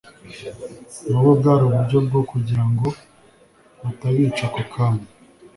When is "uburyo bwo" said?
1.67-2.21